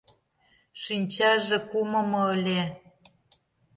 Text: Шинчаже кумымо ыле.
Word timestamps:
Шинчаже 0.81 1.57
кумымо 1.71 2.21
ыле. 2.33 2.61